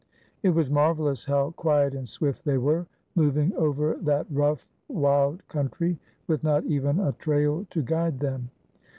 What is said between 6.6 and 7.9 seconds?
even a trail to